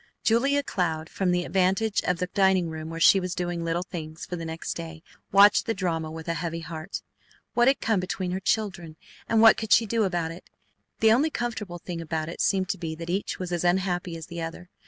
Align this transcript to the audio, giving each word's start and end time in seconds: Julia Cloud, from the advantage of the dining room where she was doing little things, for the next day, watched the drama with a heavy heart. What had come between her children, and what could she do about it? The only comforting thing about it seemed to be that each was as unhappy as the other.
Julia 0.23 0.63
Cloud, 0.63 1.09
from 1.09 1.29
the 1.29 1.45
advantage 1.45 2.01
of 2.07 2.17
the 2.17 2.25
dining 2.33 2.71
room 2.71 2.89
where 2.89 2.99
she 2.99 3.19
was 3.19 3.35
doing 3.35 3.63
little 3.63 3.83
things, 3.83 4.25
for 4.25 4.35
the 4.35 4.45
next 4.45 4.73
day, 4.73 5.03
watched 5.31 5.67
the 5.67 5.75
drama 5.75 6.09
with 6.09 6.27
a 6.27 6.33
heavy 6.41 6.61
heart. 6.61 7.03
What 7.53 7.67
had 7.67 7.81
come 7.81 7.99
between 7.99 8.31
her 8.31 8.39
children, 8.39 8.95
and 9.29 9.43
what 9.43 9.57
could 9.57 9.71
she 9.71 9.85
do 9.85 10.03
about 10.03 10.31
it? 10.31 10.49
The 11.01 11.11
only 11.11 11.29
comforting 11.29 11.77
thing 11.85 12.01
about 12.01 12.29
it 12.29 12.41
seemed 12.41 12.69
to 12.69 12.79
be 12.79 12.95
that 12.95 13.11
each 13.11 13.37
was 13.37 13.51
as 13.51 13.63
unhappy 13.63 14.17
as 14.17 14.25
the 14.25 14.41
other. 14.41 14.71